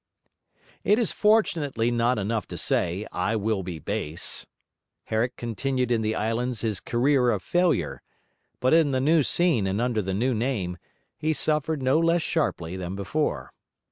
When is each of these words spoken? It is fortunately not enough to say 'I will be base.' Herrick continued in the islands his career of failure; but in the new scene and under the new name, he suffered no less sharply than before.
It 0.83 0.97
is 0.97 1.11
fortunately 1.11 1.91
not 1.91 2.17
enough 2.17 2.47
to 2.47 2.57
say 2.57 3.05
'I 3.11 3.35
will 3.35 3.61
be 3.61 3.77
base.' 3.77 4.47
Herrick 5.03 5.35
continued 5.35 5.91
in 5.91 6.01
the 6.01 6.15
islands 6.15 6.61
his 6.61 6.79
career 6.79 7.29
of 7.29 7.43
failure; 7.43 8.01
but 8.59 8.73
in 8.73 8.89
the 8.89 8.99
new 8.99 9.21
scene 9.21 9.67
and 9.67 9.79
under 9.79 10.01
the 10.01 10.15
new 10.15 10.33
name, 10.33 10.79
he 11.19 11.33
suffered 11.33 11.83
no 11.83 11.99
less 11.99 12.23
sharply 12.23 12.75
than 12.75 12.95
before. 12.95 13.53